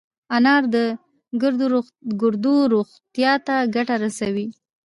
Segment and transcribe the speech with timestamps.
[0.35, 0.77] انار د
[2.21, 4.47] ګردو روغتیا ته ګټه رسوي.